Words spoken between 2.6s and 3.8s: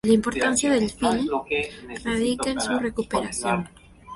recuperación.